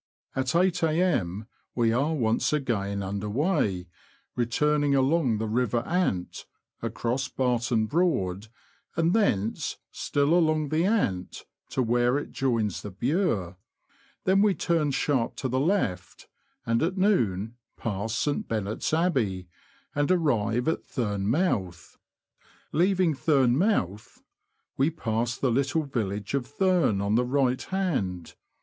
[0.35, 1.45] <^T 8 A.M.
[1.75, 3.85] we are once again under weigh,
[4.35, 6.47] returning along the river Ant,
[6.81, 8.47] across Barton L Broad,
[8.95, 13.57] and thence, still along the Ant, to where it joins the Bure;
[14.23, 16.27] then we turn sharp to the left,
[16.65, 18.47] and at noon pass St.
[18.47, 19.49] Benet's Abbey,
[19.93, 21.99] and arrive at Thurne Mouth.
[22.71, 24.23] Leaving Thurne Mouth,
[24.77, 28.33] we pass the little village of Thurne on the right hand.